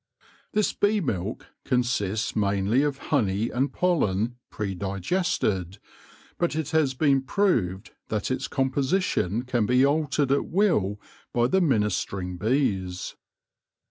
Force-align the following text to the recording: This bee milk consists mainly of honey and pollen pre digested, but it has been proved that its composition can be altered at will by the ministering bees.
This 0.53 0.73
bee 0.73 0.99
milk 0.99 1.45
consists 1.63 2.35
mainly 2.35 2.81
of 2.81 2.97
honey 3.13 3.51
and 3.51 3.71
pollen 3.71 4.35
pre 4.49 4.73
digested, 4.73 5.77
but 6.39 6.55
it 6.55 6.71
has 6.71 6.95
been 6.95 7.21
proved 7.21 7.91
that 8.07 8.31
its 8.31 8.47
composition 8.47 9.43
can 9.43 9.67
be 9.67 9.85
altered 9.85 10.31
at 10.31 10.45
will 10.47 10.99
by 11.33 11.45
the 11.45 11.61
ministering 11.61 12.35
bees. 12.37 13.15